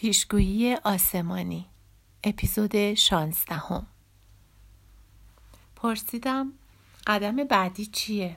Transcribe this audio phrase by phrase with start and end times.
[0.00, 1.66] پیشگویی آسمانی
[2.24, 3.86] اپیزود شانزدهم
[5.76, 6.52] پرسیدم
[7.06, 8.36] قدم بعدی چیه؟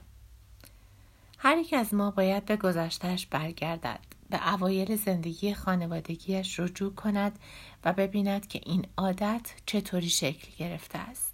[1.37, 3.99] هر یک از ما باید به گذشتهش برگردد
[4.29, 7.39] به اوایل زندگی خانوادگیش رجوع کند
[7.83, 11.33] و ببیند که این عادت چطوری شکل گرفته است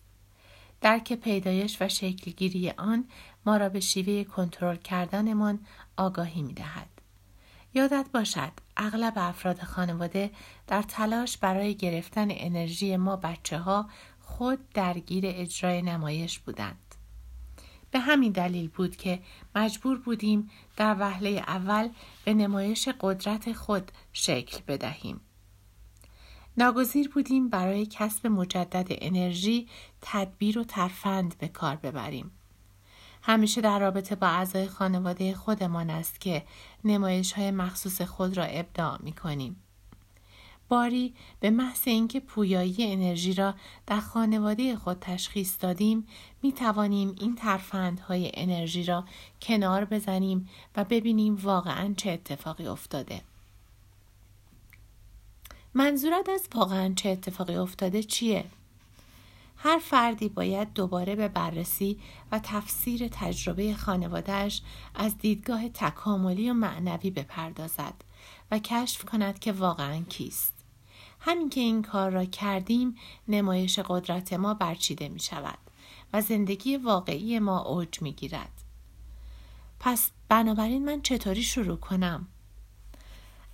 [0.82, 3.06] درک پیدایش و شکلگیری آن
[3.46, 5.60] ما را به شیوه کنترل کردنمان
[5.98, 6.99] آگاهی می دهد.
[7.74, 10.32] یادت باشد اغلب افراد خانواده
[10.68, 13.90] در تلاش برای گرفتن انرژی ما بچه ها
[14.22, 16.96] خود درگیر اجرای نمایش بودند.
[17.92, 19.20] به همین دلیل بود که
[19.56, 21.90] مجبور بودیم در وهله اول
[22.26, 25.22] به نمایش قدرت خود شکل بدهیم.
[26.58, 29.68] ناگزیر بودیم برای کسب مجدد انرژی
[30.02, 32.32] تدبیر و ترفند به کار ببریم.
[33.30, 36.44] همیشه در رابطه با اعضای خانواده خودمان است که
[36.84, 39.56] نمایش های مخصوص خود را ابداع می کنیم.
[40.70, 43.54] باری به محض اینکه پویایی انرژی را
[43.88, 46.08] در خانواده خود تشخیص دادیم
[46.42, 49.06] می توانیم این ترفندهای انرژی را
[49.42, 53.22] کنار بزنیم و ببینیم واقعا چه اتفاقی افتاده.
[55.74, 58.46] منظورت از واقعا چه اتفاقی افتاده چیه؟
[59.62, 62.00] هر فردی باید دوباره به بررسی
[62.32, 64.62] و تفسیر تجربه خانوادهش
[64.96, 67.94] از دیدگاه تکاملی و معنوی بپردازد
[68.52, 70.54] و کشف کند که واقعا کیست.
[71.20, 72.96] همین که این کار را کردیم
[73.28, 75.58] نمایش قدرت ما برچیده می شود
[76.14, 78.64] و زندگی واقعی ما اوج می گیرد.
[79.80, 82.28] پس بنابراین من چطوری شروع کنم؟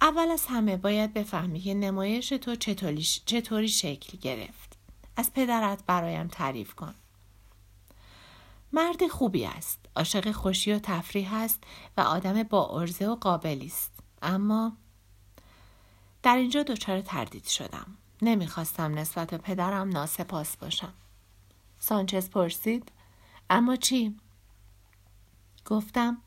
[0.02, 4.75] اول از همه باید بفهمی که نمایش تو چطوری, چطوری شکل گرفت.
[5.18, 6.96] از پدرت برایم تعریف کن.
[8.74, 9.80] مرد خوبی است.
[9.96, 11.64] عاشق خوشی و تفریح است
[11.98, 14.00] و آدم با ارزه و قابلی است.
[14.22, 14.78] اما
[16.24, 17.98] در اینجا دچار تردید شدم.
[18.22, 20.94] نمی‌خواستم نسبت به پدرم ناسپاس باشم.
[21.80, 22.92] سانچز پرسید
[23.50, 24.18] اما چی؟
[25.66, 26.18] گفتم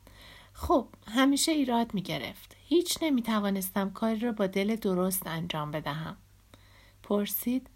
[0.53, 2.55] خب همیشه ایراد می گرفت.
[2.65, 6.17] هیچ نمی توانستم کاری را با دل درست انجام بدهم.
[7.03, 7.69] پرسید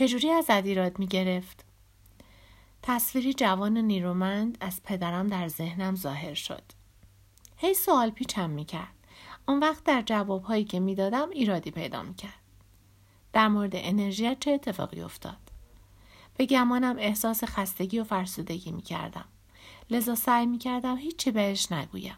[0.00, 1.64] چجوری از ایراد می گرفت؟
[2.82, 6.62] تصویری جوان نیرومند از پدرم در ذهنم ظاهر شد.
[7.56, 8.94] هی سوال پیچم می کرد.
[9.48, 12.40] اون وقت در جوابهایی که می‌دادم ایرادی پیدا می کرد.
[13.32, 15.38] در مورد انرژی چه اتفاقی افتاد؟
[16.36, 19.28] به گمانم احساس خستگی و فرسودگی می کردم.
[19.90, 22.16] لذا سعی می کردم هیچی بهش نگویم.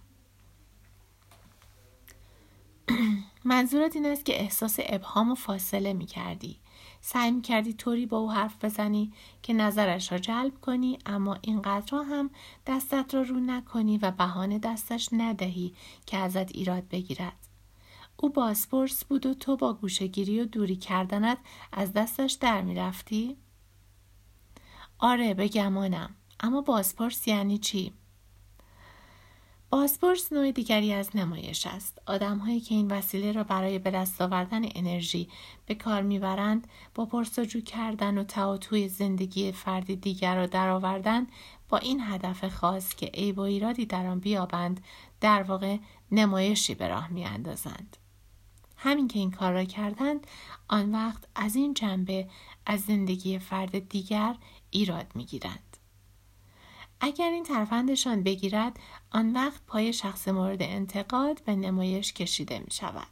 [3.45, 6.62] منظورت این است که احساس ابهام و فاصله می کردی.
[7.05, 11.97] سعی می کردی طوری با او حرف بزنی که نظرش را جلب کنی اما اینقدر
[11.97, 12.31] هم
[12.67, 15.75] دستت را رو نکنی و بهانه دستش ندهی
[16.07, 17.37] که ازت ایراد بگیرد.
[18.17, 21.39] او بازپرس بود و تو با گوشگیری و دوری کردنت
[21.73, 23.37] از دستش در می رفتی؟
[24.99, 27.93] آره به گمانم اما بازپرس یعنی چی؟
[29.73, 31.99] بازپرس نوع دیگری از نمایش است.
[32.07, 35.29] آدمهایی که این وسیله را برای به دست آوردن انرژی
[35.67, 41.27] به کار می‌برند با پرسجو کردن و تعاطوی زندگی فردی دیگر را درآوردن
[41.69, 44.85] با این هدف خاص که عیب و ایرادی در آن بیابند
[45.21, 45.77] در واقع
[46.11, 47.97] نمایشی به راه میاندازند.
[48.77, 50.27] همین که این کار را کردند
[50.69, 52.29] آن وقت از این جنبه
[52.67, 54.37] از زندگی فرد دیگر
[54.71, 55.72] ایراد می‌گیرند.
[57.05, 58.81] اگر این ترفندشان بگیرد
[59.11, 63.07] آن وقت پای شخص مورد انتقاد به نمایش کشیده می شود.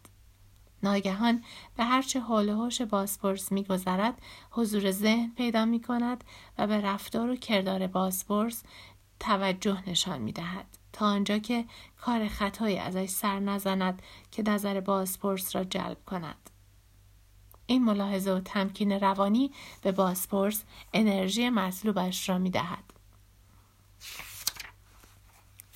[0.83, 1.45] ناگهان
[1.77, 6.25] به هرچه حال و حوش بازپرس میگذرد حضور ذهن پیدا می کند
[6.59, 8.63] و به رفتار و کردار بازپرس
[9.21, 11.65] توجه نشان می دهد تا آنجا که
[12.01, 16.51] کار خطایی ازش سر نزند که نظر بازپرس را جلب کند.
[17.67, 19.53] این ملاحظه و تمکین روانی
[19.83, 23.00] به بازپرس انرژی مطلوبش را می دهد.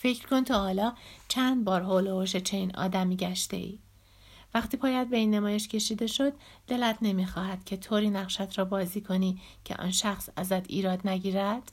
[0.04, 0.92] فکر کن تا حالا
[1.28, 3.78] چند بار حول و چین آدمی گشته ای.
[4.54, 6.32] وقتی پایت به این نمایش کشیده شد
[6.66, 11.72] دلت نمی‌خواهد که طوری نقشت را بازی کنی که آن شخص ازت ایراد نگیرد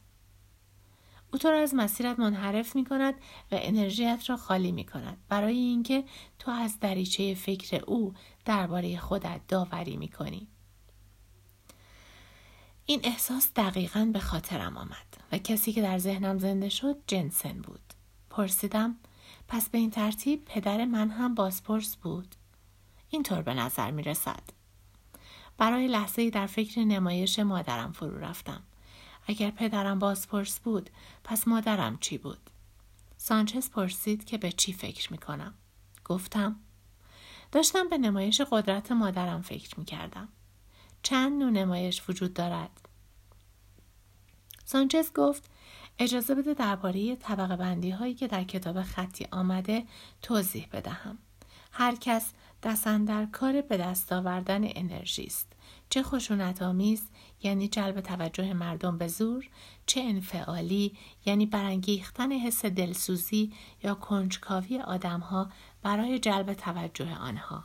[1.33, 3.13] او تو را از مسیرت منحرف می کند
[3.51, 6.03] و انرژیت را خالی می کند برای اینکه
[6.39, 8.13] تو از دریچه فکر او
[8.45, 10.47] درباره خودت داوری می کنی.
[12.85, 17.90] این احساس دقیقا به خاطرم آمد و کسی که در ذهنم زنده شد جنسن بود.
[18.31, 18.95] پرسیدم
[19.47, 22.35] پس به این ترتیب پدر من هم بازپرس بود.
[23.09, 24.43] اینطور به نظر می رسد
[25.57, 28.63] برای لحظه در فکر نمایش مادرم فرو رفتم.
[29.27, 30.89] اگر پدرم بازپرس بود
[31.23, 32.49] پس مادرم چی بود؟
[33.17, 35.53] سانچز پرسید که به چی فکر می کنم
[36.05, 36.55] گفتم
[37.51, 40.29] داشتم به نمایش قدرت مادرم فکر می کردم.
[41.03, 42.89] چند نوع نمایش وجود دارد؟
[44.65, 45.49] سانچز گفت
[46.01, 49.83] اجازه بده درباره طبقه بندی هایی که در کتاب خطی آمده
[50.21, 51.17] توضیح بدهم.
[51.71, 52.33] هر کس
[52.63, 55.53] دستن در کار به دست آوردن انرژی است.
[55.89, 57.09] چه خشونت آمیز
[57.43, 59.49] یعنی جلب توجه مردم به زور
[59.85, 65.49] چه انفعالی یعنی برانگیختن حس دلسوزی یا کنجکاوی آدمها
[65.83, 67.63] برای جلب توجه آنها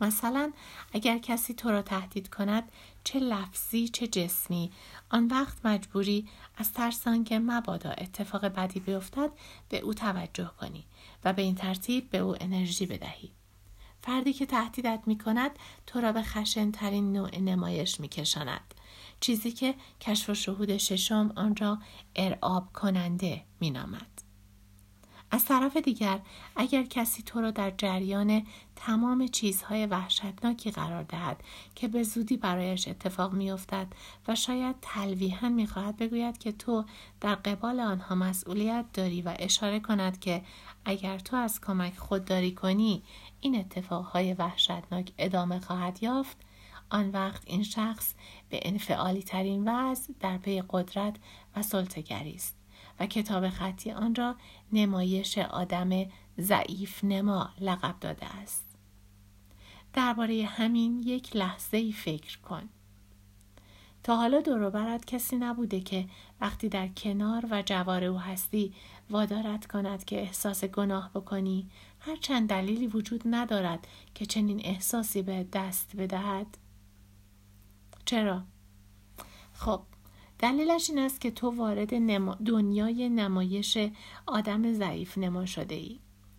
[0.00, 0.52] مثلا
[0.92, 2.72] اگر کسی تو را تهدید کند
[3.06, 4.72] چه لفظی چه جسمی
[5.10, 9.30] آن وقت مجبوری از ترس که مبادا اتفاق بدی بیفتد
[9.68, 10.86] به او توجه کنی
[11.24, 13.32] و به این ترتیب به او انرژی بدهی
[14.02, 15.50] فردی که تهدیدت می کند
[15.86, 18.74] تو را به خشنترین نوع نمایش می کشاند.
[19.20, 21.78] چیزی که کشف و شهود ششم آن را
[22.16, 24.25] ارعاب کننده می نامد.
[25.30, 26.20] از طرف دیگر
[26.56, 28.46] اگر کسی تو را در جریان
[28.76, 31.42] تمام چیزهای وحشتناکی قرار دهد
[31.74, 33.86] که به زودی برایش اتفاق میافتد
[34.28, 36.84] و شاید تلویحا می‌خواهد بگوید که تو
[37.20, 40.42] در قبال آنها مسئولیت داری و اشاره کند که
[40.84, 43.02] اگر تو از کمک خودداری کنی
[43.40, 46.36] این اتفاقهای وحشتناک ادامه خواهد یافت.
[46.90, 48.14] آن وقت این شخص
[48.48, 51.16] به انفعالی ترین وضع در پی قدرت
[51.56, 52.55] و سلطگری است.
[53.00, 54.36] و کتاب خطی آن را
[54.72, 56.06] نمایش آدم
[56.40, 58.66] ضعیف نما لقب داده است.
[59.92, 62.68] درباره همین یک لحظه ای فکر کن.
[64.06, 66.06] تا حالا دوروبرت کسی نبوده که
[66.40, 68.74] وقتی در کنار و جوار او هستی
[69.10, 71.70] وادارت کند که احساس گناه بکنی
[72.00, 76.58] هر چند دلیلی وجود ندارد که چنین احساسی به دست بدهد
[78.04, 78.42] چرا؟
[79.52, 79.82] خب
[80.38, 81.88] دلیلش این است که تو وارد
[82.44, 83.78] دنیای نمایش
[84.26, 85.98] آدم ضعیف نما شده ای.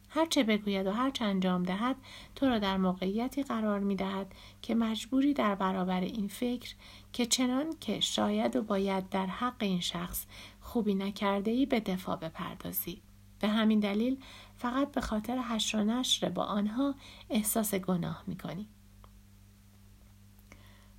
[0.09, 1.95] هر چه بگوید و هر چه انجام دهد
[2.35, 6.75] تو را در موقعیتی قرار می دهد که مجبوری در برابر این فکر
[7.13, 10.25] که چنان که شاید و باید در حق این شخص
[10.61, 13.01] خوبی نکرده ای به دفاع بپردازی.
[13.39, 14.17] به همین دلیل
[14.57, 16.95] فقط به خاطر حشر و با آنها
[17.29, 18.67] احساس گناه می کنی.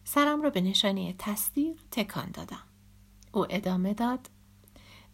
[0.05, 2.68] سرم را به نشانه تصدیق تکان دادم.
[3.39, 4.31] او ادامه داد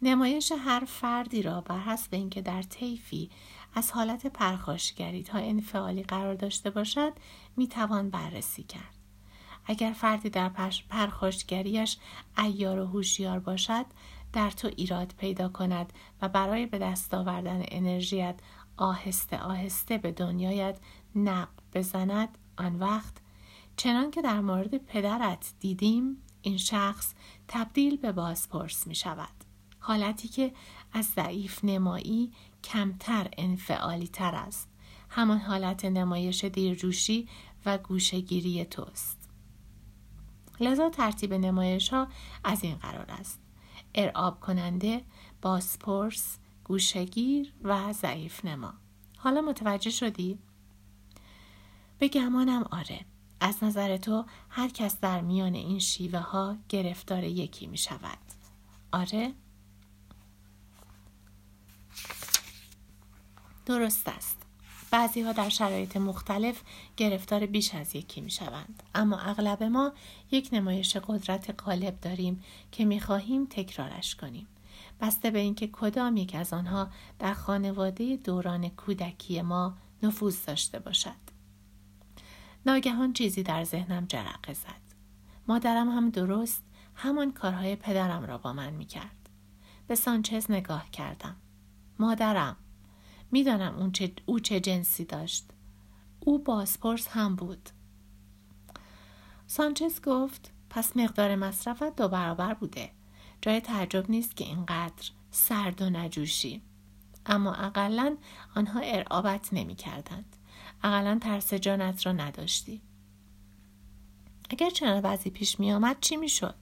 [0.03, 3.31] نمایش هر فردی را بر حسب اینکه در طیفی
[3.75, 7.12] از حالت پرخاشگری تا انفعالی قرار داشته باشد
[7.56, 8.94] می توان بررسی کرد.
[9.67, 10.50] اگر فردی در
[10.88, 11.99] پرخاشگریش
[12.38, 13.87] ایار و هوشیار باشد
[14.32, 15.93] در تو ایراد پیدا کند
[16.23, 18.35] و برای به دست آوردن انرژیت
[18.77, 20.79] آهسته آهسته به دنیایت
[21.15, 23.15] نق بزند آن وقت
[23.77, 27.14] چنان که در مورد پدرت دیدیم این شخص
[27.49, 29.44] تبدیل به بازپرس می شود.
[29.79, 30.52] حالتی که
[30.93, 32.32] از ضعیف نمایی
[32.64, 34.69] کمتر انفعالی تر است.
[35.08, 37.29] همان حالت نمایش دیرجوشی
[37.67, 39.29] و گوشگیری توست.
[40.61, 42.08] لذا ترتیب نمایش ها
[42.44, 43.41] از این قرار است.
[43.94, 45.05] ارعاب کننده،
[45.43, 48.75] بازپرس، گوشگیر و ضعیف نما.
[49.17, 50.38] حالا متوجه شدی؟
[51.99, 53.05] به گمانم آره.
[53.44, 58.19] از نظر تو هر کس در میان این شیوه ها گرفتار یکی می شود.
[58.93, 59.32] آره؟
[63.67, 64.37] درست است.
[64.91, 66.62] بعضی ها در شرایط مختلف
[66.96, 68.82] گرفتار بیش از یکی می شوند.
[68.94, 69.93] اما اغلب ما
[70.31, 74.46] یک نمایش قدرت غالب داریم که می خواهیم تکرارش کنیم.
[75.01, 81.24] بسته به اینکه کدام یک از آنها در خانواده دوران کودکی ما نفوذ داشته باشد.
[82.67, 84.85] ناگهان چیزی در ذهنم جرقه زد.
[85.49, 86.63] مادرم هم درست
[86.94, 89.29] همان کارهای پدرم را با من می کرد.
[89.87, 91.37] به سانچز نگاه کردم.
[91.99, 92.56] مادرم
[93.31, 95.51] می‌دانم اون چه او چه جنسی داشت.
[96.21, 97.71] او بازپرس هم بود.
[99.47, 102.91] سانچز گفت پس مقدار مصرفت دو برابر بوده.
[103.43, 106.63] جای تعجب نیست که اینقدر سرد و نجوشی.
[107.27, 108.17] اما اقلا
[108.56, 110.37] آنها ارعابت نمی کردند.
[110.84, 112.81] اقلا ترس جانت را نداشتی
[114.50, 116.55] اگر چنان وضعی پیش می آمد چی می شد؟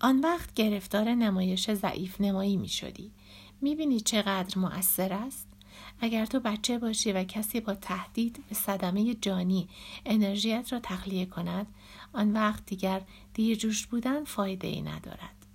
[0.00, 3.12] آن وقت گرفتار نمایش ضعیف نمایی می شدی.
[3.60, 5.48] می بینی چقدر مؤثر است؟
[6.00, 9.68] اگر تو بچه باشی و کسی با تهدید به صدمه جانی
[10.06, 11.66] انرژیت را تخلیه کند
[12.12, 13.02] آن وقت دیگر
[13.34, 15.46] دیرجوش بودن فایده ای ندارد.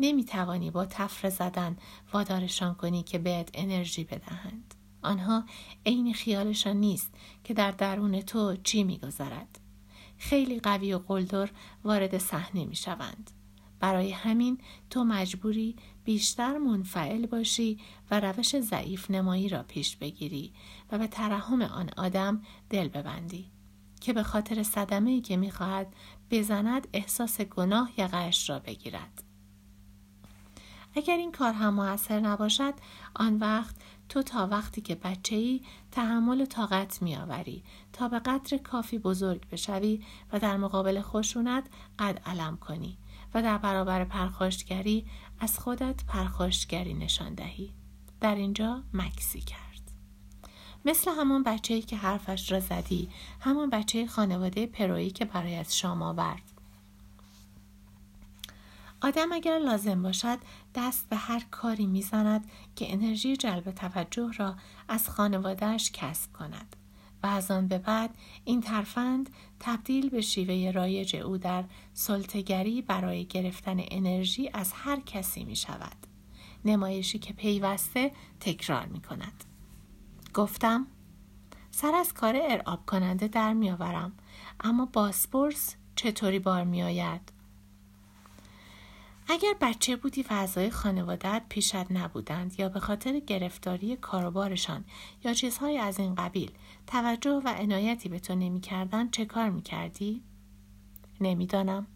[0.00, 1.76] نمی توانی با تفره زدن
[2.12, 4.74] وادارشان کنی که بهت انرژی بدهند.
[5.02, 5.44] آنها
[5.86, 7.14] عین خیالشان نیست
[7.44, 9.58] که در درون تو چی میگذرد
[10.18, 11.50] خیلی قوی و قلدر
[11.84, 13.30] وارد صحنه می شوند.
[13.80, 14.58] برای همین
[14.90, 17.78] تو مجبوری بیشتر منفعل باشی
[18.10, 20.52] و روش ضعیف نمایی را پیش بگیری
[20.92, 23.50] و به ترحم آن آدم دل ببندی
[24.00, 25.94] که به خاطر صدمه ای که می‌خواهد
[26.30, 29.22] بزند احساس گناه یقش را بگیرد
[30.98, 32.74] اگر این کار هم موثر نباشد
[33.14, 33.76] آن وقت
[34.08, 35.62] تو تا وقتی که بچه ای
[35.92, 37.62] تحمل طاقت میآوری
[37.92, 41.64] تا به قدر کافی بزرگ بشوی و در مقابل خشونت
[41.98, 42.98] قد علم کنی
[43.34, 45.06] و در برابر پرخاشگری
[45.40, 47.72] از خودت پرخاشگری نشان دهی.
[48.20, 49.92] در اینجا مکسی کرد.
[50.84, 53.08] مثل همون بچه ای که حرفش را زدی
[53.40, 56.57] همون بچه خانواده پرویی که برایت شام آورد.
[59.00, 60.38] آدم اگر لازم باشد
[60.74, 64.56] دست به هر کاری می‌زند که انرژی جلب توجه را
[64.88, 66.76] از خانوادهش کسب کند
[67.22, 68.10] و از آن به بعد
[68.44, 75.44] این ترفند تبدیل به شیوه رایج او در سلطگری برای گرفتن انرژی از هر کسی
[75.44, 75.96] می شود.
[76.64, 79.44] نمایشی که پیوسته تکرار می کند.
[80.34, 80.86] گفتم
[81.70, 84.12] سر از کار ارعاب کننده در میآورم
[84.60, 87.37] اما باسپورس چطوری بار میآید
[89.30, 94.84] اگر بچه بودی و اعضای خانوادت پیشت نبودند یا به خاطر گرفتاری کاروبارشان
[95.24, 96.52] یا چیزهای از این قبیل
[96.86, 100.22] توجه و عنایتی به تو نمی‌کردند چه کار می‌کردی؟
[101.20, 101.86] نمی‌دانم.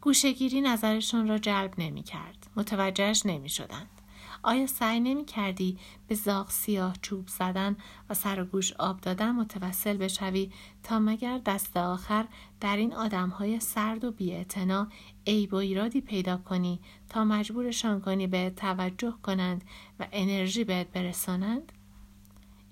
[0.00, 2.46] گوشگیری نظرشون را جلب نمی‌کرد.
[2.56, 3.97] متوجهش نمی شدند.
[4.42, 5.78] آیا سعی نمی کردی
[6.08, 7.76] به زاغ سیاه چوب زدن
[8.10, 10.52] و سر و گوش آب دادن متوسل بشوی
[10.82, 12.26] تا مگر دست آخر
[12.60, 14.88] در این آدم های سرد و بیاعتنا
[15.26, 19.64] عیب و ایرادی پیدا کنی تا مجبورشان کنی به توجه کنند
[20.00, 21.72] و انرژی بهت برسانند؟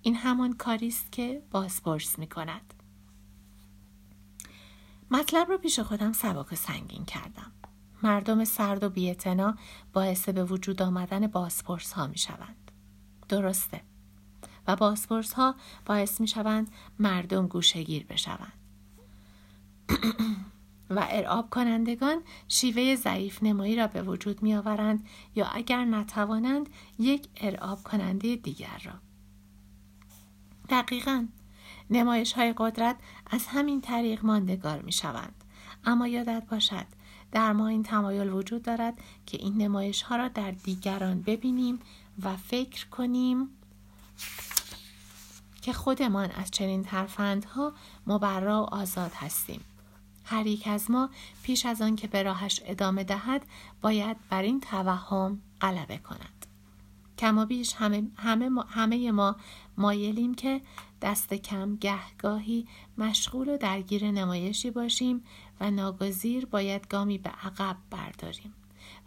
[0.03, 2.75] این همان کاری است که بازپرس می کند.
[5.11, 7.53] مطلب رو پیش خودم سبک و سنگین کردم.
[8.03, 9.57] مردم سرد و بیعتنا
[9.93, 12.71] باعث به وجود آمدن باسپورس ها می شوند.
[13.29, 13.81] درسته.
[14.67, 15.55] و باسپورس ها
[15.87, 18.53] باعث می شوند مردم گوشگیر بشوند.
[20.91, 27.29] و ارعاب کنندگان شیوه ضعیف نمایی را به وجود می آورند یا اگر نتوانند یک
[27.37, 28.93] ارعاب کننده دیگر را.
[30.69, 31.27] دقیقا
[31.91, 32.97] نمایش های قدرت
[33.31, 35.45] از همین طریق ماندگار می شوند.
[35.85, 36.87] اما یادت باشد
[37.33, 38.95] در ما این تمایل وجود دارد
[39.27, 41.79] که این نمایش ها را در دیگران ببینیم
[42.23, 43.49] و فکر کنیم
[45.63, 47.73] که خودمان از چنین ترفندها
[48.07, 49.61] مبرا و آزاد هستیم.
[50.25, 51.11] هر یک از ما
[51.43, 53.47] پیش از آن که به راهش ادامه دهد
[53.81, 56.47] باید بر این توهم غلبه کند.
[57.19, 59.37] کما بیش همه, همه, ما همه ما
[59.79, 60.61] مایلیم که
[61.03, 62.69] دست کم گهگاهی
[62.99, 65.25] مشغول و درگیر نمایشی باشیم
[65.61, 68.55] و ناگزیر باید گامی به عقب برداریم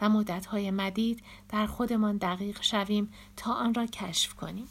[0.02, 4.68] و مدتهای مدید در خودمان دقیق شویم تا آن را کشف کنیم.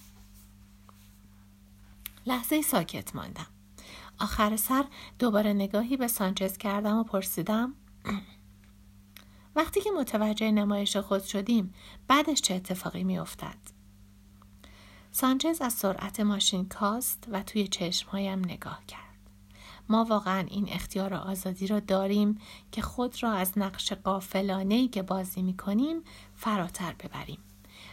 [2.27, 3.47] لحظه ساکت ماندم.
[4.21, 4.85] آخر سر
[5.19, 7.75] دوباره نگاهی به سانچز کردم و پرسیدم
[9.57, 11.75] وقتی که متوجه نمایش خود شدیم
[12.09, 13.78] بعدش چه اتفاقی می افتد؟
[15.21, 19.31] سانچز از سرعت ماشین کاست و توی چشمهایم نگاه کرد.
[19.89, 22.39] ما واقعا این اختیار آزادی را داریم
[22.73, 26.03] که خود را از نقش قافلانه که بازی می کنیم
[26.35, 27.39] فراتر ببریم.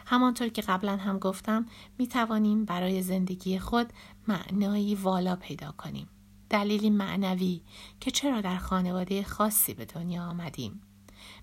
[0.06, 1.66] همانطور که قبلا هم گفتم
[1.98, 3.94] می توانیم برای زندگی خود
[4.28, 6.10] معنایی والا پیدا کنیم.
[6.50, 7.62] دلیلی معنوی
[8.00, 10.82] که چرا در خانواده خاصی به دنیا آمدیم.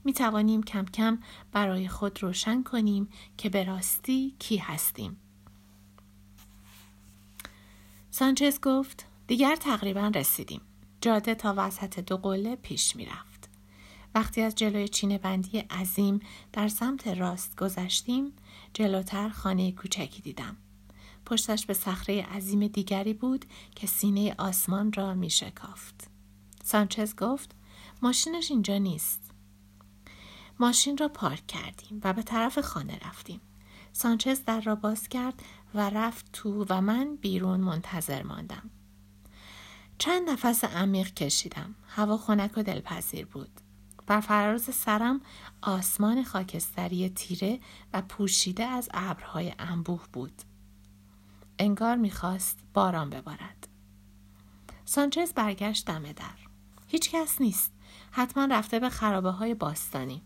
[0.05, 1.19] می توانیم کم کم
[1.53, 5.17] برای خود روشن کنیم که به راستی کی هستیم.
[8.15, 10.61] سانچز گفت دیگر تقریبا رسیدیم.
[11.01, 13.49] جاده تا وسط دو قله پیش می رفت.
[14.15, 16.21] وقتی از جلوی چینه بندی عظیم
[16.53, 18.33] در سمت راست گذشتیم
[18.75, 20.57] جلوتر خانه کوچکی دیدم.
[21.27, 26.11] پشتش به صخره عظیم دیگری بود که سینه آسمان را می شکافت.
[26.65, 27.51] سانچز گفت
[28.03, 29.31] ماشینش اینجا نیست.
[30.61, 33.41] ماشین را پارک کردیم و به طرف خانه رفتیم.
[33.93, 35.43] سانچز در را باز کرد
[35.75, 38.71] و رفت تو و من بیرون منتظر ماندم.
[39.99, 41.75] چند نفس عمیق کشیدم.
[41.89, 43.61] هوا خنک و دلپذیر بود.
[44.07, 45.21] بر فراز سرم
[45.63, 47.61] آسمان خاکستری تیره
[47.93, 50.43] و پوشیده از ابرهای انبوه بود.
[51.59, 53.69] انگار می‌خواست باران ببارد.
[54.85, 56.39] سانچز برگشت دم در.
[56.87, 57.73] هیچ کس نیست.
[58.11, 60.23] حتما رفته به خرابه های باستانی.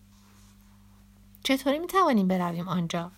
[1.45, 3.13] چطوری می توانیم برویم آنجا؟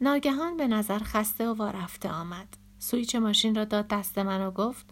[0.00, 2.56] ناگهان به نظر خسته و وارفته آمد.
[2.78, 4.86] سویچ ماشین را داد دست من و گفت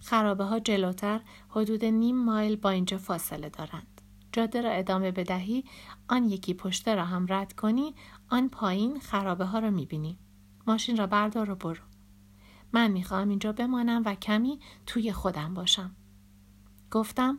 [0.00, 4.00] خرابه ها جلوتر حدود نیم مایل با اینجا فاصله دارند.
[4.32, 5.64] جاده را ادامه بدهی
[6.08, 7.94] آن یکی پشته را هم رد کنی
[8.30, 10.18] آن پایین خرابه ها را می‌بینی.
[10.66, 11.82] ماشین را بردار و برو.
[12.72, 15.96] من می‌خواهم اینجا بمانم و کمی توی خودم باشم.
[16.90, 17.38] گفتم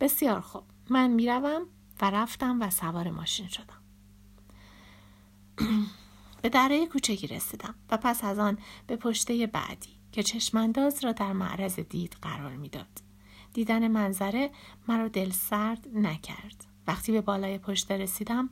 [0.00, 0.62] بسیار خوب.
[0.90, 1.62] من می‌روم
[2.00, 3.80] و رفتم و سوار ماشین شدم.
[6.44, 11.32] به دره کوچکی رسیدم و پس از آن به پشته بعدی که چشمانداز را در
[11.32, 13.02] معرض دید قرار می‌داد.
[13.52, 14.50] دیدن منظره
[14.88, 16.64] مرا دل سرد نکرد.
[16.86, 18.50] وقتی به بالای پشته رسیدم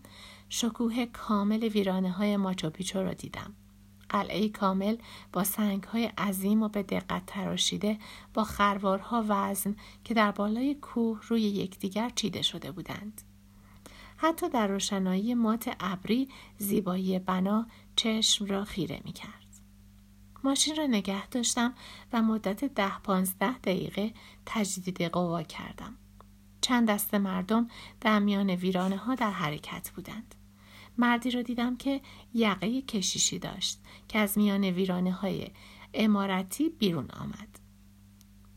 [0.49, 3.55] شکوه کامل ویرانه های ماچوپیچو را دیدم.
[4.09, 4.97] قلعه کامل
[5.33, 7.99] با سنگ های عظیم و به دقت تراشیده
[8.35, 13.23] با خروارها وزن که در بالای کوه روی یکدیگر چیده شده بودند.
[14.23, 19.47] حتی در روشنایی مات ابری زیبایی بنا چشم را خیره می کرد.
[20.45, 21.75] ماشین را نگه داشتم
[22.13, 24.13] و مدت ده پانزده دقیقه
[24.47, 25.97] تجدید قوا کردم.
[26.61, 27.69] چند دست مردم
[28.01, 30.35] در میان ویرانه ها در حرکت بودند.
[30.99, 32.01] مردی را دیدم که
[32.35, 35.51] یقه کشیشی داشت که از میان ویرانه های
[35.95, 37.59] امارتی بیرون آمد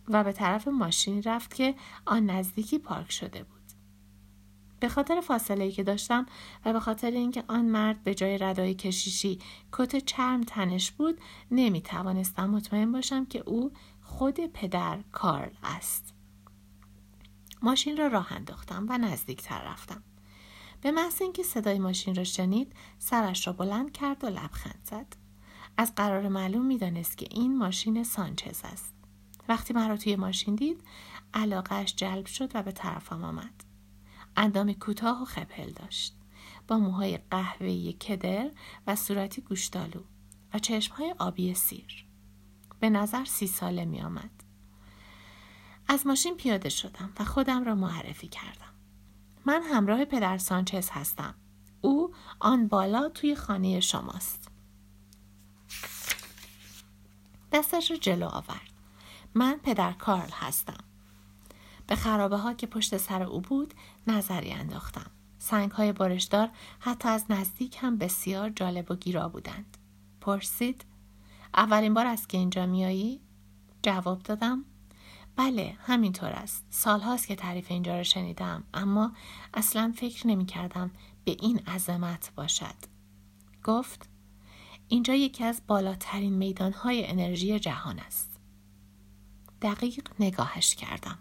[0.08, 1.75] و به طرف ماشینی رفت که
[2.06, 3.55] آن نزدیکی پارک شده بود.
[4.86, 6.25] به خاطر فاصله که داشتم
[6.65, 9.39] و به خاطر اینکه آن مرد به جای ردای کشیشی
[9.72, 16.13] کت چرم تنش بود نمی توانستم مطمئن باشم که او خود پدر کارل است.
[17.62, 20.04] ماشین را راه انداختم و نزدیکتر رفتم.
[20.82, 25.15] به محض اینکه صدای ماشین را شنید سرش را بلند کرد و لبخند زد.
[25.77, 28.94] از قرار معلوم می‌دانست که این ماشین سانچز است.
[29.50, 30.82] وقتی مرا توی ماشین دید
[31.34, 33.64] علاقهش جلب شد و به طرفم آمد.
[34.38, 36.15] اندام کوتاه و خپل داشت.
[36.68, 38.51] با موهای قهوه‌ای کدر
[38.88, 40.04] و صورتی گوشتالو
[40.54, 42.06] و چشمهای آبی سیر.
[42.80, 44.44] به نظر سی ساله می آمد.
[45.88, 48.74] از ماشین پیاده شدم و خودم را معرفی کردم.
[49.46, 51.36] من همراه پدر سانچز هستم.
[51.82, 54.51] او آن بالا توی خانه شماست.
[57.51, 58.72] دستش را جلو آورد.
[59.34, 60.85] من پدر کارل هستم.
[61.88, 63.74] به خرابه ها که پشت سر او بود
[64.08, 65.12] نظری انداختم.
[65.39, 69.78] سنگ های بارشدار حتی از نزدیک هم بسیار جالب و گیرا بودند.
[70.21, 70.86] پرسید
[71.54, 73.21] اولین بار است که اینجا میایی؟
[73.84, 74.65] جواب دادم
[75.36, 79.12] بله همینطور است سال هاست که تعریف اینجا را شنیدم اما
[79.54, 80.91] اصلا فکر نمی کردم
[81.26, 82.76] به این عظمت باشد
[83.63, 84.10] گفت
[84.88, 88.39] اینجا یکی از بالاترین میدان های انرژی جهان است
[89.62, 91.17] دقیق نگاهش کردم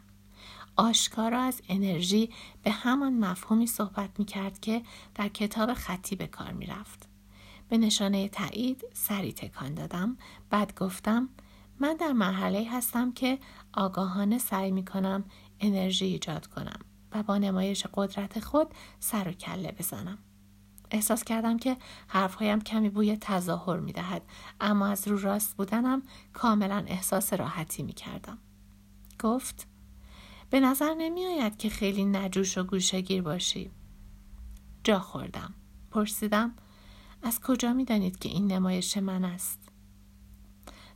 [0.77, 2.31] آشکارا از انرژی
[2.63, 4.83] به همان مفهومی صحبت می کرد که
[5.15, 7.09] در کتاب خطی به کار می رفت.
[7.69, 10.17] به نشانه تایید سری تکان دادم
[10.51, 11.29] بعد گفتم
[11.81, 13.39] من در مرحله هستم که
[13.73, 15.25] آگاهانه سعی می کنم
[15.61, 16.79] انرژی ایجاد کنم
[17.13, 18.69] و با نمایش قدرت خود
[19.01, 20.19] سر و کله بزنم.
[20.91, 21.77] احساس کردم که
[22.09, 24.23] حرفهایم کمی بوی تظاهر می دهد
[24.61, 28.39] اما از رو راست بودنم کاملا احساس راحتی می کردم.
[29.21, 29.67] گفت
[30.51, 33.71] به نظر نمی آید که خیلی نجوش و گوشگیر باشی.
[34.85, 35.55] جا خوردم.
[35.91, 36.55] پرسیدم
[37.23, 39.59] از کجا می دانید که این نمایش من است؟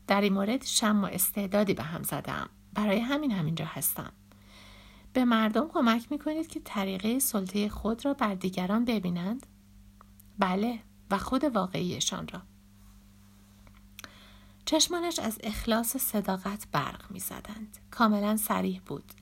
[0.07, 2.49] در این مورد شم و استعدادی به هم زدم.
[2.75, 4.13] برای همین همینجا هستم.
[5.13, 9.47] به مردم کمک می کنید که طریقه سلطه خود را بر دیگران ببینند؟
[10.39, 10.79] بله
[11.11, 12.43] و خود واقعیشان را.
[14.65, 17.79] چشمانش از اخلاص صداقت برق می زدند.
[17.91, 19.13] کاملا سریح بود.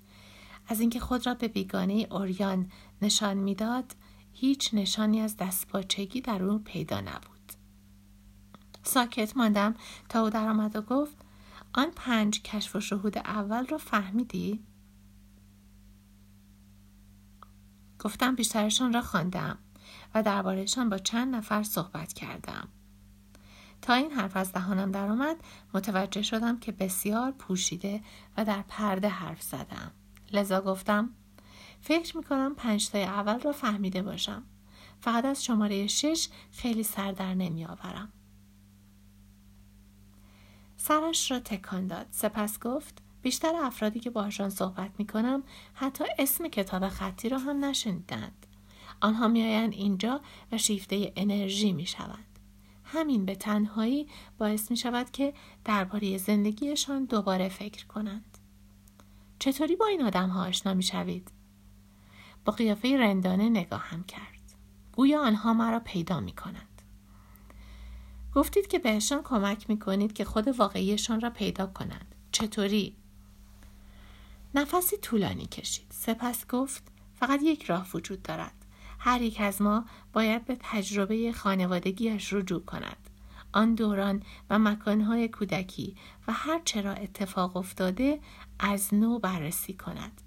[0.68, 2.70] از اینکه خود را به بیگانه اوریان
[3.02, 3.96] نشان می‌داد
[4.32, 7.52] هیچ نشانی از دستپاچگی در او پیدا نبود.
[8.82, 9.74] ساکت ماندم
[10.08, 11.16] تا او درآمد و گفت
[11.74, 14.64] آن پنج کشف و شهود اول را فهمیدی؟
[17.98, 19.58] گفتم بیشترشان را خواندم
[20.14, 22.68] و دربارهشان با چند نفر صحبت کردم.
[23.82, 25.36] تا این حرف از دهانم درآمد
[25.74, 28.02] متوجه شدم که بسیار پوشیده
[28.36, 29.92] و در پرده حرف زدم.
[30.32, 31.10] لذا گفتم
[31.80, 34.42] فکر می‌کنم پنج تای اول را فهمیده باشم
[35.00, 38.12] فقط از شماره شش خیلی سر در نمی آورم.
[40.76, 45.42] سرش را تکان داد سپس گفت بیشتر افرادی که باهاشان صحبت می کنم
[45.74, 48.46] حتی اسم کتاب خطی را هم نشنیدند
[49.00, 50.20] آنها میآیند اینجا
[50.52, 52.38] و شیفته انرژی می شوند.
[52.84, 54.08] همین به تنهایی
[54.38, 55.34] باعث می شود که
[55.64, 58.35] درباره زندگیشان دوباره فکر کنند
[59.38, 61.30] چطوری با این آدم ها آشنا می شوید؟
[62.44, 64.54] با قیافه رندانه نگاهم کرد.
[64.92, 66.82] گویا آنها مرا پیدا می کنند.
[68.34, 72.14] گفتید که بهشان کمک می کنید که خود واقعیشان را پیدا کنند.
[72.32, 72.96] چطوری؟
[74.54, 75.86] نفسی طولانی کشید.
[75.90, 76.82] سپس گفت
[77.14, 78.66] فقط یک راه وجود دارد
[78.98, 83.10] هر یک از ما باید به تجربه خانوادگیش رجوع کند
[83.52, 85.96] آن دوران و مکانهای کودکی
[86.28, 88.20] و هر چرا اتفاق افتاده
[88.58, 90.22] از نو بررسی کند.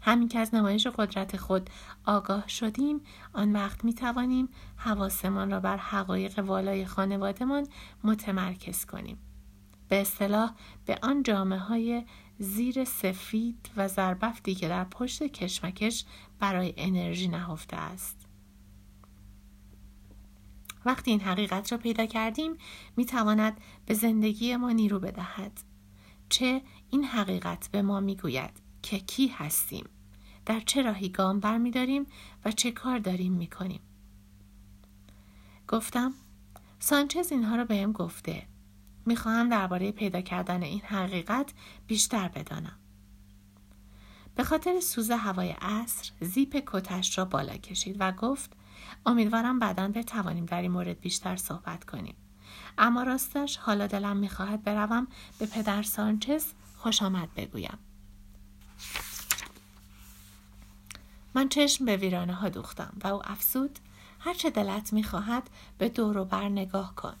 [0.00, 1.70] همین که از نمایش قدرت خود
[2.06, 3.00] آگاه شدیم
[3.32, 7.66] آن وقت می توانیم حواسمان را بر حقایق والای خانوادهمان
[8.04, 9.18] متمرکز کنیم.
[9.88, 10.52] به اصطلاح
[10.86, 12.04] به آن جامعه های
[12.38, 16.04] زیر سفید و زربفتی که در پشت کشمکش
[16.38, 18.26] برای انرژی نهفته است.
[20.84, 22.56] وقتی این حقیقت را پیدا کردیم
[22.96, 25.60] می تواند به زندگی ما نیرو بدهد.
[26.28, 29.84] چه این حقیقت به ما می گوید که کی هستیم؟
[30.46, 32.06] در چه راهی گام برمیداریم
[32.44, 33.80] و چه کار داریم می کنیم
[35.68, 36.14] گفتم
[36.78, 38.46] سانچز اینها را بهم گفته.
[39.06, 41.52] می‌خواهم درباره پیدا کردن این حقیقت
[41.86, 42.78] بیشتر بدانم.
[44.34, 48.52] به خاطر سوز هوای عصر زیپ کتش را بالا کشید و گفت
[49.06, 52.16] امیدوارم بعدا بتوانیم در این مورد بیشتر صحبت کنیم.
[52.78, 55.06] اما راستش حالا دلم می‌خواهد بروم
[55.38, 56.44] به پدر سانچز
[56.76, 57.78] خوش آمد بگویم.
[61.34, 63.78] من چشم به ویرانه ها دوختم و او افسود
[64.20, 67.14] هرچه دلت می‌خواهد به دور و بر نگاه کن.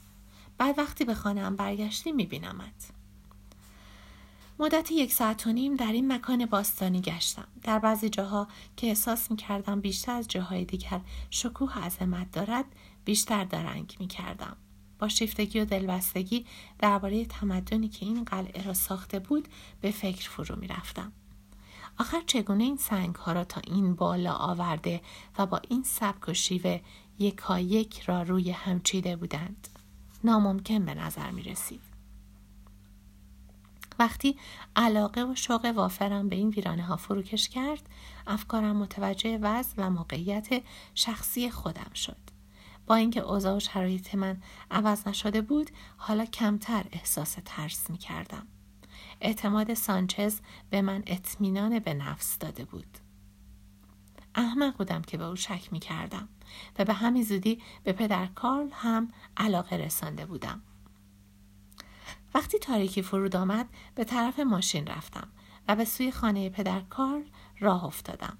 [0.58, 2.90] بعد وقتی به خانهام برگشتی میبینمت.
[4.58, 7.48] مدت یک ساعت و نیم در این مکان باستانی گشتم.
[7.62, 12.64] در بعضی جاها که احساس می‌کردم بیشتر از جاهای دیگر شکوه عظمت دارد
[13.04, 14.56] بیشتر درنگ می‌کردم.
[14.98, 16.46] با شیفتگی و دلبستگی
[16.78, 19.48] درباره تمدنی که این قلعه را ساخته بود
[19.80, 21.12] به فکر فرو می‌رفتم
[21.98, 25.00] آخر چگونه این سنگ ها را تا این بالا آورده
[25.38, 26.80] و با این سبک و شیوه
[27.18, 29.68] یکا یک را روی هم چیده بودند؟
[30.24, 31.80] ناممکن به نظر می رسید.
[33.98, 34.36] وقتی
[34.76, 37.88] علاقه و شوق وافرم به این ویرانه ها فروکش کرد
[38.26, 40.62] افکارم متوجه وضع و موقعیت
[40.94, 42.23] شخصی خودم شد.
[42.86, 48.46] با اینکه اوضاع و شرایط من عوض نشده بود حالا کمتر احساس ترس می کردم
[49.20, 52.98] اعتماد سانچز به من اطمینان به نفس داده بود
[54.34, 56.28] احمق بودم که به او شک می کردم
[56.78, 60.62] و به همین زودی به پدر کارل هم علاقه رسانده بودم.
[62.34, 65.28] وقتی تاریکی فرود آمد به طرف ماشین رفتم
[65.68, 67.24] و به سوی خانه پدر کارل
[67.60, 68.38] راه افتادم.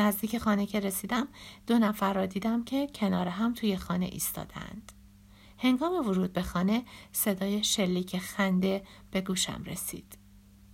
[0.00, 1.28] نزدیک خانه که رسیدم
[1.66, 4.92] دو نفر را دیدم که کنار هم توی خانه ایستادند.
[5.58, 10.18] هنگام ورود به خانه صدای شلیک خنده به گوشم رسید.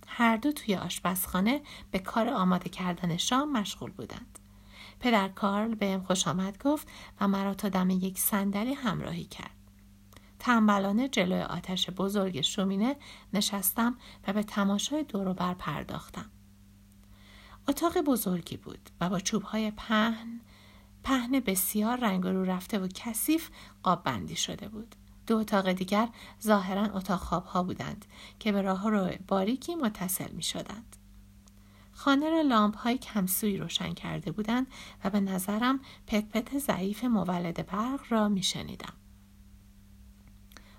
[0.07, 1.61] هر دو توی آشپزخانه
[1.91, 4.39] به کار آماده کردن شام مشغول بودند.
[4.99, 6.87] پدر کارل بهم خوش آمد گفت
[7.21, 9.51] و مرا تا دم یک صندلی همراهی کرد.
[10.39, 12.95] تنبلانه جلوی آتش بزرگ شومینه
[13.33, 15.03] نشستم و به تماشای
[15.37, 16.31] بر پرداختم.
[17.69, 20.41] اتاق بزرگی بود و با چوبهای پهن
[21.03, 23.49] پهن بسیار رنگ رو رفته و کثیف
[23.83, 24.95] قاب بندی شده بود.
[25.27, 26.09] دو اتاق دیگر
[26.43, 28.05] ظاهرا اتاق خواب ها بودند
[28.39, 30.95] که به راه رو باریکی متصل می شدند.
[31.91, 34.67] خانه را لامپ های کمسوی روشن کرده بودند
[35.03, 38.93] و به نظرم پت پت ضعیف مولد برق را می شنیدم.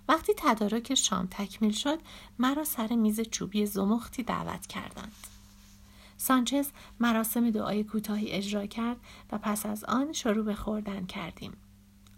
[0.08, 1.98] وقتی تدارک شام تکمیل شد
[2.38, 5.37] مرا سر میز چوبی زمختی دعوت کردند.
[6.18, 8.96] سانچز مراسم دعای کوتاهی اجرا کرد
[9.32, 11.52] و پس از آن شروع به خوردن کردیم.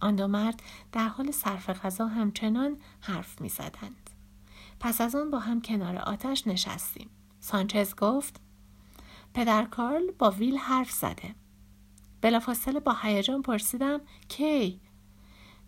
[0.01, 4.11] آن دو مرد در حال صرف غذا همچنان حرف می زدند.
[4.81, 7.11] پس از آن با هم کنار آتش نشستیم.
[7.41, 8.41] سانچز گفت
[9.35, 11.35] پدر کارل با ویل حرف زده.
[12.21, 14.81] بلافاصله با هیجان پرسیدم کی؟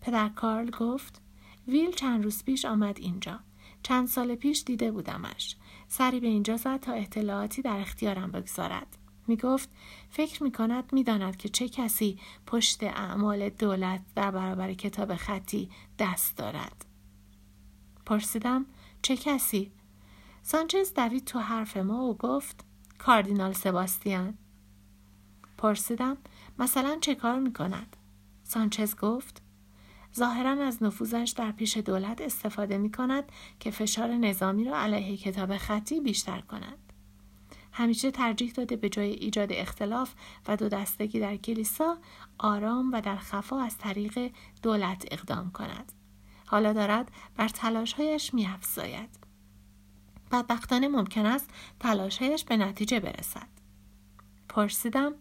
[0.01, 1.21] پدر کارل گفت
[1.67, 3.39] ویل چند روز پیش آمد اینجا.
[3.83, 5.55] چند سال پیش دیده بودمش.
[5.97, 8.97] سری به اینجا زد تا اطلاعاتی در اختیارم بگذارد.
[9.27, 9.69] می گفت
[10.09, 15.69] فکر می کند می داند که چه کسی پشت اعمال دولت در برابر کتاب خطی
[15.99, 16.85] دست دارد.
[18.05, 18.65] پرسیدم
[19.01, 19.71] چه کسی؟
[20.41, 22.65] سانچز دوید تو حرف ما و گفت
[22.97, 24.37] کاردینال سباستیان
[25.57, 26.17] پرسیدم
[26.59, 27.97] مثلا چه کار می کند؟
[28.43, 29.42] سانچز گفت
[30.15, 35.57] ظاهرا از نفوذش در پیش دولت استفاده می کند که فشار نظامی را علیه کتاب
[35.57, 36.93] خطی بیشتر کند.
[37.71, 40.13] همیشه ترجیح داده به جای ایجاد اختلاف
[40.47, 41.97] و دو دستگی در کلیسا
[42.37, 45.91] آرام و در خفا از طریق دولت اقدام کند.
[46.45, 49.09] حالا دارد بر تلاشهایش می افزاید.
[50.31, 51.49] بدبختانه ممکن است
[51.79, 53.47] تلاشهایش به نتیجه برسد.
[54.49, 55.13] پرسیدم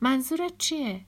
[0.00, 1.06] منظورت چیه؟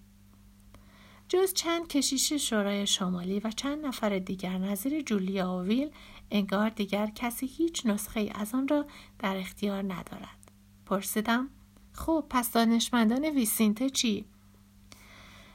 [1.29, 5.91] جز چند کشیش شورای شمالی و چند نفر دیگر نظیر جولیا ویل
[6.31, 8.87] انگار دیگر کسی هیچ نسخه ای از آن را
[9.19, 10.53] در اختیار ندارد.
[10.87, 11.49] پرسیدم
[11.93, 14.25] خب پس دانشمندان ویسینته چی؟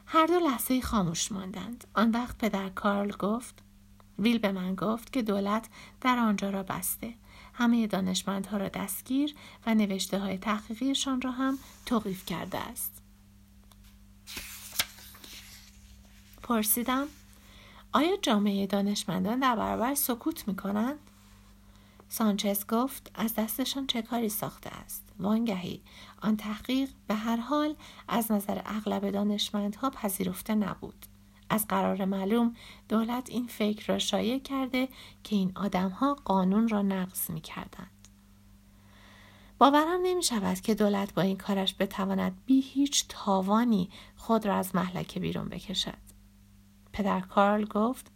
[0.06, 1.88] هر دو لحظه خاموش ماندند.
[1.94, 3.64] آن وقت پدر کارل گفت
[4.20, 5.70] ویل به من گفت که دولت
[6.02, 7.14] در آنجا را بسته.
[7.54, 13.03] همه دانشمندها را دستگیر و نوشته های تحقیقیشان را هم توقیف کرده است.
[16.43, 17.08] پرسیدم
[17.93, 20.99] آیا جامعه دانشمندان در برابر سکوت می کنند؟
[22.10, 25.82] سانچز گفت از دستشان چه کاری ساخته است وانگهی
[26.21, 27.75] آن تحقیق به هر حال
[28.08, 31.06] از نظر اغلب دانشمندها پذیرفته نبود
[31.49, 32.56] از قرار معلوم
[32.89, 34.88] دولت این فکر را شایع کرده
[35.23, 38.08] که این آدمها قانون را نقض می کردند.
[39.58, 44.75] باورم نمی شود که دولت با این کارش بتواند بی هیچ تاوانی خود را از
[44.75, 46.03] محلکه بیرون بکشد.
[46.93, 48.12] پدر کارل گفت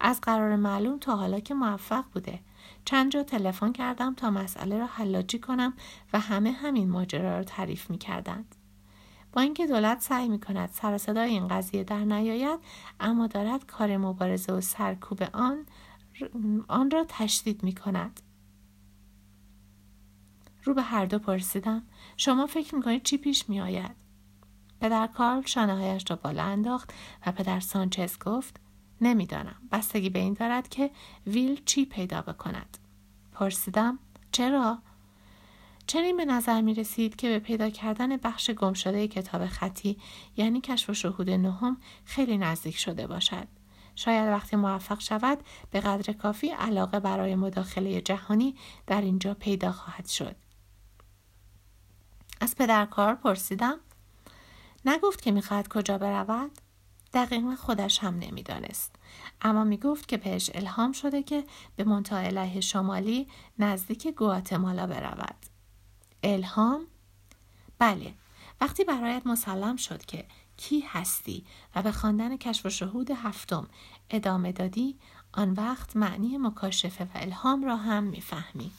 [0.00, 2.40] از قرار معلوم تا حالا که موفق بوده
[2.84, 5.72] چند جا تلفن کردم تا مسئله را حلاجی کنم
[6.12, 8.54] و همه همین ماجرا را تعریف می کردند.
[9.32, 12.60] با اینکه دولت سعی می کند سر صدای این قضیه در نیاید
[13.00, 15.66] اما دارد کار مبارزه و سرکوب آن
[16.68, 18.20] آن را تشدید می کند.
[20.64, 21.82] رو به هر دو پرسیدم
[22.16, 24.01] شما فکر می کنید چی پیش می آید؟
[24.82, 26.92] پدر کارل شانههایش را بالا انداخت
[27.26, 28.60] و پدر سانچز گفت
[29.00, 30.90] نمی‌دانم بستگی به این دارد که
[31.26, 32.78] ویل چی پیدا بکند
[33.32, 33.98] پرسیدم
[34.32, 34.78] چرا
[35.86, 39.98] چنین به نظر می رسید که به پیدا کردن بخش گم شده کتاب خطی
[40.36, 43.48] یعنی کشف و شهود نهم خیلی نزدیک شده باشد.
[43.94, 45.38] شاید وقتی موفق شود
[45.70, 48.54] به قدر کافی علاقه برای مداخله جهانی
[48.86, 50.36] در اینجا پیدا خواهد شد.
[52.40, 53.78] از پدر کار پرسیدم
[54.84, 56.50] نگفت که می‌خواهد کجا برود؟
[57.14, 58.94] دقیقا خودش هم نمی‌دانست.
[59.40, 61.44] اما می‌گفت که بهش الهام شده که
[61.76, 65.36] به منطقه شمالی نزدیک گواتمالا برود.
[66.22, 66.86] الهام؟
[67.78, 68.14] بله.
[68.60, 73.68] وقتی برایت مسلم شد که کی هستی و به خواندن کشف و شهود هفتم
[74.10, 74.98] ادامه دادی
[75.32, 78.70] آن وقت معنی مکاشفه و الهام را هم می‌فهمی.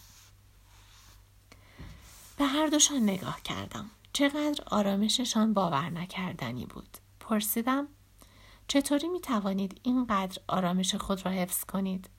[2.37, 3.89] به هر دوشان نگاه کردم.
[4.13, 7.87] چقدر آرامششان باور نکردنی بود پرسیدم
[8.67, 12.09] چطوری می توانید اینقدر آرامش خود را حفظ کنید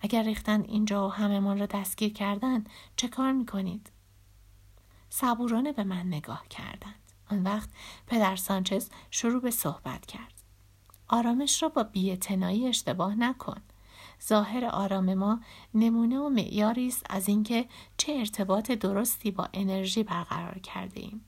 [0.00, 2.64] اگر ریختن اینجا و همهمان را دستگیر کردن
[2.96, 3.90] چه کار می کنید
[5.08, 7.12] صبورانه به من نگاه کردند.
[7.30, 7.68] آن وقت
[8.06, 10.34] پدر سانچز شروع به صحبت کرد.
[11.08, 13.60] آرامش را با بیاعتنایی اشتباه نکن.
[14.28, 15.40] ظاهر آرام ما
[15.74, 21.24] نمونه و معیاری است از اینکه چه ارتباط درستی با انرژی برقرار کرده ایم.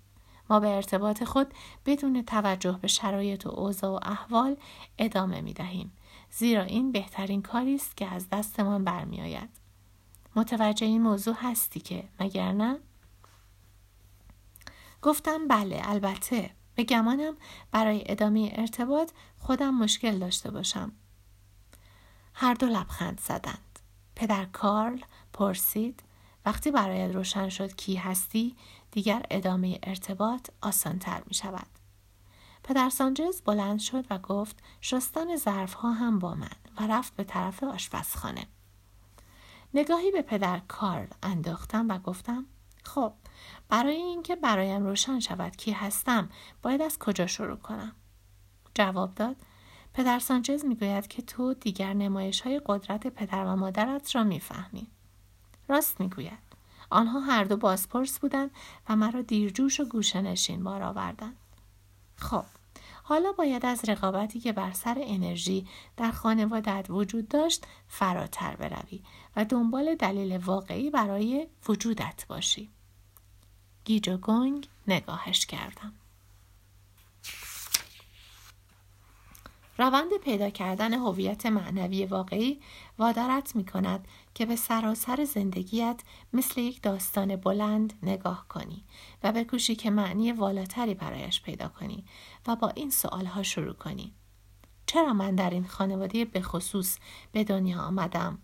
[0.50, 1.54] ما به ارتباط خود
[1.86, 4.56] بدون توجه به شرایط و اوضاع و احوال
[4.98, 5.92] ادامه می دهیم.
[6.30, 9.50] زیرا این بهترین کاری است که از دستمان برمیآید.
[10.36, 12.78] متوجه این موضوع هستی که مگر نه؟
[15.02, 17.36] گفتم بله البته به گمانم
[17.70, 20.92] برای ادامه ارتباط خودم مشکل داشته باشم
[22.34, 23.78] هر دو لبخند زدند
[24.16, 25.00] پدر کارل
[25.32, 26.02] پرسید
[26.46, 28.56] وقتی برایت روشن شد کی هستی
[28.90, 31.66] دیگر ادامه ارتباط آسانتر می شود
[32.64, 37.24] پدر سانجز بلند شد و گفت شستن ظرف ها هم با من و رفت به
[37.24, 38.46] طرف آشپزخانه.
[39.74, 42.46] نگاهی به پدر کارل انداختم و گفتم
[42.84, 43.12] خب
[43.68, 46.28] برای اینکه برایم روشن شود کی هستم
[46.62, 47.96] باید از کجا شروع کنم؟
[48.74, 49.36] جواب داد
[49.94, 54.90] پدر سانچز می‌گوید که تو دیگر نمایش های قدرت پدر و مادرت را می‌فهمی.
[55.72, 56.38] راست می‌گوید
[56.90, 58.50] آنها هر دو بازپرس بودند
[58.88, 61.36] و مرا دیرجوش و گوشه نشین بار آوردند
[62.16, 62.44] خب
[63.02, 69.02] حالا باید از رقابتی که بر سر انرژی در خانوادت وجود داشت فراتر بروی
[69.36, 72.70] و دنبال دلیل واقعی برای وجودت باشی.
[73.84, 75.92] گیج و گنگ نگاهش کردم.
[79.78, 82.60] روند پیدا کردن هویت معنوی واقعی
[82.98, 86.00] وادارت می کند که به سراسر زندگیت
[86.32, 88.84] مثل یک داستان بلند نگاه کنی
[89.22, 92.04] و بکوشی که معنی والاتری برایش پیدا کنی
[92.46, 92.92] و با این
[93.26, 94.12] ها شروع کنی.
[94.86, 96.98] چرا من در این خانواده به خصوص
[97.32, 98.38] به دنیا آمدم؟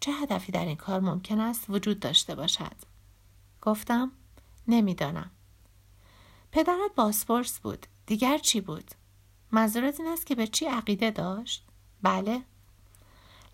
[0.00, 2.76] چه هدفی در این کار ممکن است وجود داشته باشد؟
[3.62, 4.12] گفتم
[4.68, 5.30] نمی‌دانم.
[6.52, 7.86] پدرت باسپورس بود.
[8.06, 8.90] دیگر چی بود؟
[9.52, 11.64] منظورت این است که به چی عقیده داشت؟
[12.02, 12.42] بله.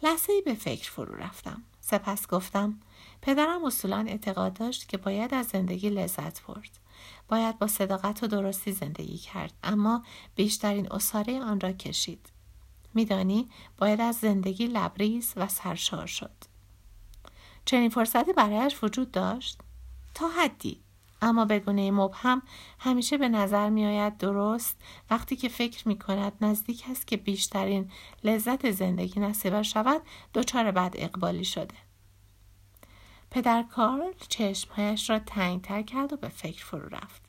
[0.02, 1.62] لحظه ای به فکر فرو رفتم.
[1.80, 2.80] سپس گفتم
[3.22, 6.78] پدرم اصولا اعتقاد داشت که باید از زندگی لذت برد.
[7.28, 10.02] باید با صداقت و درستی زندگی کرد اما
[10.34, 12.28] بیشترین اصاره آن را کشید.
[12.94, 16.34] میدانی باید از زندگی لبریز و سرشار شد.
[17.64, 19.58] چنین فرصتی برایش وجود داشت؟
[20.14, 20.80] تا حدی
[21.22, 22.42] اما به گونه مبهم
[22.78, 24.76] همیشه به نظر می آید درست
[25.10, 27.90] وقتی که فکر می کند نزدیک است که بیشترین
[28.24, 30.02] لذت زندگی نصیب شود
[30.34, 31.74] دچار بد اقبالی شده.
[33.30, 37.22] پدر کارل چشمهایش را تنگتر کرد و به فکر فرو رفت.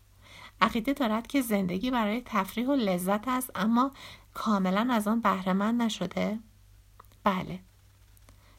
[0.62, 3.92] عقیده دارد که زندگی برای تفریح و لذت است اما
[4.34, 6.40] کاملا از آن بهرهمند نشده؟
[7.24, 7.60] بله.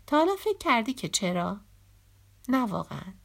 [0.06, 1.60] تا حالا فکر کردی که چرا؟
[2.48, 3.23] نه واقعا.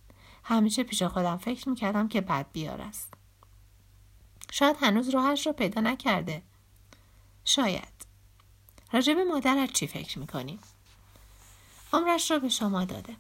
[0.49, 3.13] همیشه پیش خودم فکر می‌کردم که بد بیار است.
[4.51, 6.41] شاید هنوز راهش را پیدا نکرده.
[7.45, 8.05] شاید.
[8.91, 10.59] راجب مادرت چی فکر می‌کنی؟
[11.93, 13.15] عمرش را به شما داده.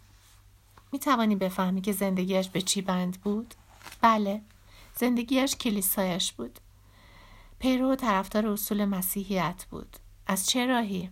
[0.91, 3.53] می توانی بفهمی که زندگیش به چی بند بود؟
[4.01, 4.41] بله.
[4.95, 6.59] زندگیش کلیسایش بود.
[7.59, 9.97] پیرو و طرفدار اصول مسیحیت بود.
[10.27, 11.09] از چه راهی؟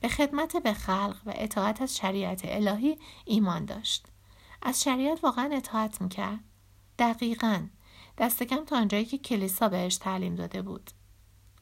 [0.00, 4.06] به خدمت به خلق و اطاعت از شریعت الهی ایمان داشت.
[4.62, 6.40] از شریعت واقعا اطاعت می‌کرد؟
[6.98, 7.66] دقیقا.
[8.18, 10.90] دست کم تا آنجایی که کلیسا بهش تعلیم داده بود.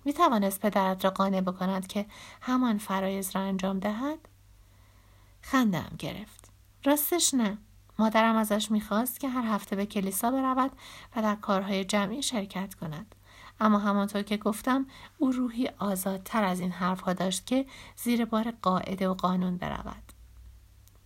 [0.05, 2.07] می توانست پدرت را قانع بکند که
[2.41, 4.29] همان فرایز را انجام دهد؟
[5.41, 6.51] خندم گرفت.
[6.85, 7.59] راستش نه.
[7.99, 10.71] مادرم ازش می‌خواست که هر هفته به کلیسا برود
[11.17, 13.15] و در کارهای جمعی شرکت کند.
[13.61, 14.87] اما همانطور که گفتم
[15.19, 20.13] او روحی آزادتر از این حرفها داشت که زیر بار قاعده و قانون برود.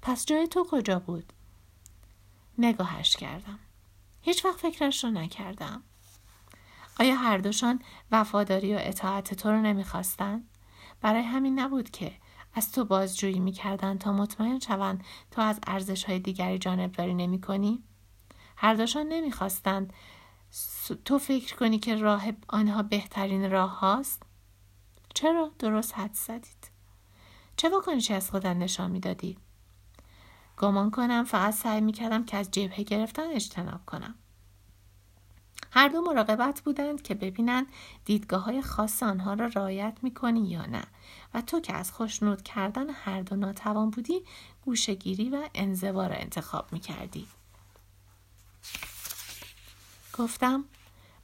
[0.02, 1.32] پس جای تو کجا بود؟
[2.60, 3.58] نگاهش کردم.
[4.20, 5.82] هیچ وقت فکرش رو نکردم.
[7.00, 10.48] آیا هر دوشان وفاداری و اطاعت تو رو نمی‌خواستند؟
[11.00, 12.12] برای همین نبود که
[12.54, 17.84] از تو بازجویی می‌کردند تا مطمئن شوند تو از ارزش های دیگری جانبداری نمی کنی؟
[18.56, 19.92] هر دوشان نمی‌خواستند
[21.04, 24.22] تو فکر کنی که راه آنها بهترین راه هاست؟
[25.14, 26.70] چرا درست حد زدید؟
[27.56, 29.38] چه واکنشی از خودت نشان می‌دادی؟
[30.60, 34.14] گمان کنم فقط سعی می‌کردم که از جبهه گرفتن اجتناب کنم.
[35.70, 37.66] هر دو مراقبت بودند که ببینند
[38.04, 40.84] دیدگاه های خاص آنها را رعایت می‌کنی یا نه
[41.34, 44.22] و تو که از خوشنود کردن هر دو ناتوان بودی
[44.64, 47.26] گوشگیری و انزوا را انتخاب می‌کردی.
[50.18, 50.64] گفتم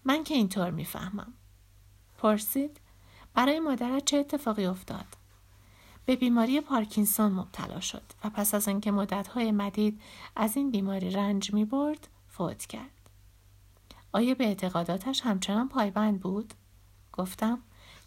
[0.04, 1.32] من که اینطور می‌فهمم.
[2.18, 2.80] پرسید
[3.34, 5.06] برای مادرت چه اتفاقی افتاد؟
[6.06, 10.00] به بیماری پارکینسون مبتلا شد و پس از اینکه مدتهای مدید
[10.36, 12.90] از این بیماری رنج می برد فوت کرد.
[14.12, 16.54] آیا به اعتقاداتش همچنان پایبند بود؟
[17.12, 17.58] گفتم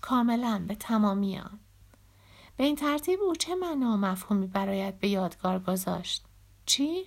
[0.02, 1.60] کاملا به تمامی آن.
[2.58, 6.26] به این ترتیب او چه معنا و مفهومی برایت به یادگار گذاشت؟
[6.66, 7.06] چی؟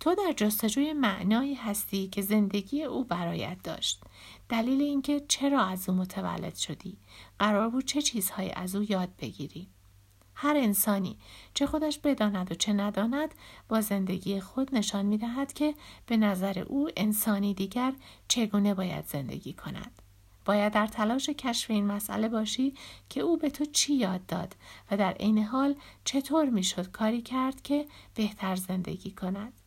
[0.00, 4.02] تو در جستجوی معنایی هستی که زندگی او برایت داشت.
[4.48, 6.96] دلیل اینکه چرا از او متولد شدی؟
[7.38, 9.68] قرار بود چه چیزهایی از او یاد بگیری؟
[10.34, 11.18] هر انسانی
[11.54, 13.34] چه خودش بداند و چه نداند
[13.68, 15.74] با زندگی خود نشان می دهد که
[16.06, 17.92] به نظر او انسانی دیگر
[18.28, 20.02] چگونه باید زندگی کند.
[20.44, 22.74] باید در تلاش کشف این مسئله باشی
[23.08, 24.56] که او به تو چی یاد داد
[24.90, 29.59] و در عین حال چطور می‌شد کاری کرد که بهتر زندگی کند.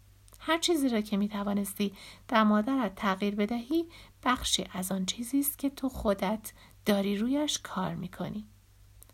[0.45, 1.93] هر چیزی را که می توانستی
[2.27, 3.86] در مادرت تغییر بدهی
[4.23, 6.53] بخشی از آن چیزی است که تو خودت
[6.86, 8.47] داری رویش کار می کنی.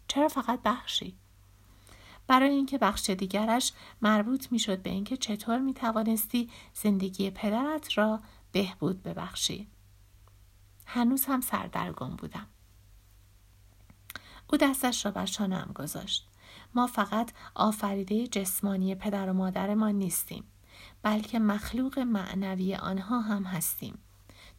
[0.07, 1.15] چرا فقط بخشی؟
[2.27, 8.19] برای اینکه بخش دیگرش مربوط می شد به اینکه چطور می توانستی زندگی پدرت را
[8.51, 9.67] بهبود ببخشی.
[10.85, 12.47] هنوز هم سردرگم بودم.
[14.51, 16.27] او دستش را بر شانم گذاشت.
[16.75, 20.43] ما فقط آفریده جسمانی پدر و مادر ما نیستیم.
[21.03, 23.97] بلکه مخلوق معنوی آنها هم هستیم.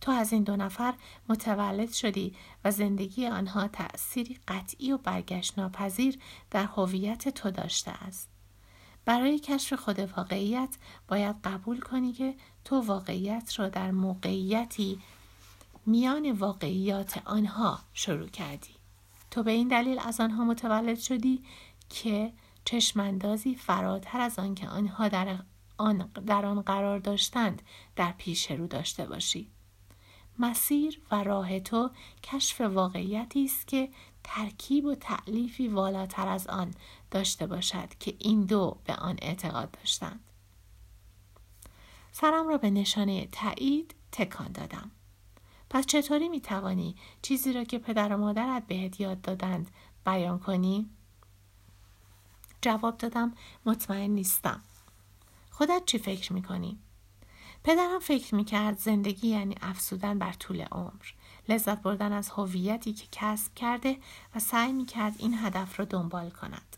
[0.01, 0.95] تو از این دو نفر
[1.29, 6.19] متولد شدی و زندگی آنها تأثیری قطعی و برگشت ناپذیر
[6.51, 8.29] در هویت تو داشته است.
[9.05, 10.77] برای کشف خود واقعیت
[11.09, 15.01] باید قبول کنی که تو واقعیت را در موقعیتی
[15.87, 18.75] میان واقعیات آنها شروع کردی.
[19.31, 21.43] تو به این دلیل از آنها متولد شدی
[21.89, 22.33] که
[22.65, 25.39] چشماندازی فراتر از آن که آنها در
[25.81, 27.63] آن در آن قرار داشتند
[27.97, 29.51] در پیش رو داشته باشی
[30.39, 31.91] مسیر و راه تو
[32.23, 33.89] کشف واقعیتی است که
[34.25, 36.75] ترکیب و تعلیفی والاتر از آن
[37.11, 40.21] داشته باشد که این دو به آن اعتقاد داشتند
[42.13, 44.91] سرم را به نشانه تایید تکان دادم
[45.71, 49.71] پس چطوری می توانی چیزی را که پدر و مادرت بهت یاد دادند
[50.07, 50.91] بیان کنی؟
[52.63, 53.35] جواب دادم
[53.67, 54.63] مطمئن نیستم.
[55.61, 56.79] خودت چی فکر می‌کنی؟
[57.65, 61.05] پدرم فکر می‌کرد زندگی یعنی افسودن بر طول عمر
[61.49, 63.97] لذت بردن از هویتی که کسب کرده
[64.35, 66.77] و سعی می‌کرد این هدف را دنبال کند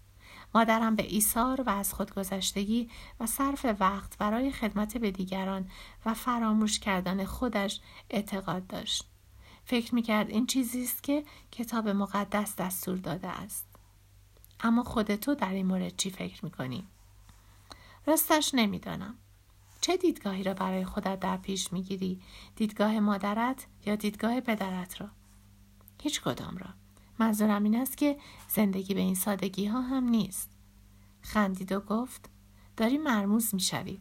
[0.54, 5.70] مادرم به ایثار و از خودگذشتگی و صرف وقت برای خدمت به دیگران
[6.06, 7.80] و فراموش کردن خودش
[8.10, 9.04] اعتقاد داشت.
[9.64, 13.66] فکر می‌کرد این چیزی است که کتاب مقدس دستور داده است.
[14.60, 16.86] اما خود تو در این مورد چی فکر می‌کنی؟
[18.06, 19.14] راستش نمی‌دانم.
[19.80, 22.22] چه دیدگاهی را برای خودت در پیش می‌گیری؟
[22.56, 25.10] دیدگاه مادرت یا دیدگاه پدرت را؟
[26.02, 26.66] هیچ کدام را.
[27.18, 30.50] منظورم این است که زندگی به این سادگی ها هم نیست.
[31.20, 32.30] خندید و گفت
[32.76, 34.00] داری مرموز می‌شوی.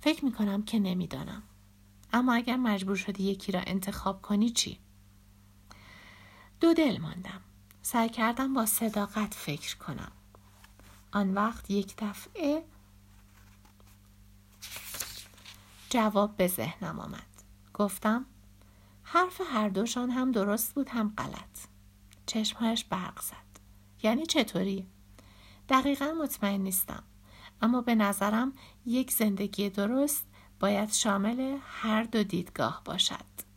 [0.00, 1.42] فکر می کنم که نمی‌دانم.
[2.12, 4.78] اما اگر مجبور شدی یکی را انتخاب کنی چی؟
[6.60, 7.40] دو دل ماندم.
[7.82, 10.12] سعی کردم با صداقت فکر کنم.
[11.12, 12.64] آن وقت یک دفعه
[15.90, 17.42] جواب به ذهنم آمد.
[17.74, 18.26] گفتم
[19.02, 21.66] حرف هر دوشان هم درست بود هم غلط.
[22.26, 23.60] چشمهایش برق زد.
[24.02, 24.86] یعنی چطوری؟
[25.68, 27.02] دقیقا مطمئن نیستم.
[27.62, 28.52] اما به نظرم
[28.86, 30.26] یک زندگی درست
[30.60, 33.49] باید شامل هر دو دیدگاه باشد.